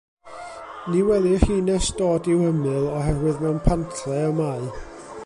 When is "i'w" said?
2.31-2.39